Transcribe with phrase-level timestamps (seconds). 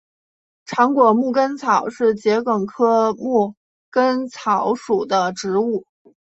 [0.65, 3.53] 长果牧根草是桔梗科牧
[3.91, 5.85] 根草属的植物。